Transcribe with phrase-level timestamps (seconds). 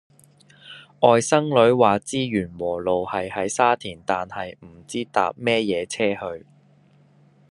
[1.01, 6.47] 外甥女話知源禾路係喺沙田但係唔知搭咩野車去